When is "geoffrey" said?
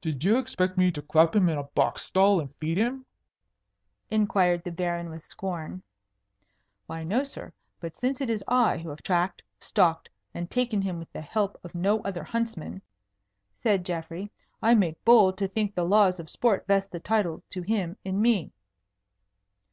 13.84-14.32